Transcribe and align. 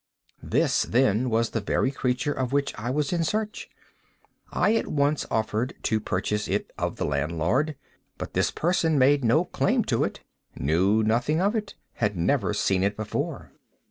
This, 0.41 0.81
then, 0.81 1.29
was 1.29 1.51
the 1.51 1.61
very 1.61 1.91
creature 1.91 2.33
of 2.33 2.51
which 2.51 2.73
I 2.75 2.89
was 2.89 3.13
in 3.13 3.23
search. 3.23 3.69
I 4.51 4.73
at 4.75 4.87
once 4.87 5.27
offered 5.29 5.75
to 5.83 5.99
purchase 5.99 6.47
it 6.47 6.71
of 6.75 6.95
the 6.95 7.05
landlord; 7.05 7.75
but 8.17 8.33
this 8.33 8.49
person 8.49 8.97
made 8.97 9.23
no 9.23 9.45
claim 9.45 9.83
to 9.83 10.03
it—knew 10.03 11.03
nothing 11.03 11.39
of 11.39 11.55
it—had 11.55 12.17
never 12.17 12.51
seen 12.51 12.81
it 12.83 12.97
before. 12.97 13.51